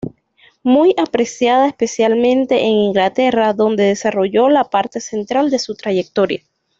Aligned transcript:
Muy 0.63 0.95
apreciada 0.97 1.67
especialmente 1.67 2.59
en 2.61 2.71
Inglaterra 2.71 3.53
donde 3.53 3.83
desarrolló 3.83 4.49
la 4.49 4.63
parte 4.63 4.99
central 4.99 5.51
de 5.51 5.59
su 5.59 5.75
trayectoria. 5.75 6.41